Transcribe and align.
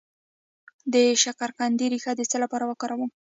د 0.93 0.95
شکرقندي 1.23 1.85
ریښه 1.93 2.11
د 2.15 2.21
څه 2.31 2.37
لپاره 2.43 2.63
وکاروم؟ 2.67 3.09